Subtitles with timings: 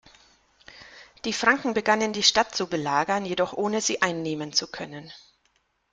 [1.25, 5.11] Die Franken begannen die Stadt zu belagern, jedoch ohne sie einnehmen zu können.